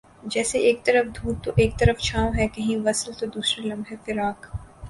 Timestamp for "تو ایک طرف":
1.43-1.97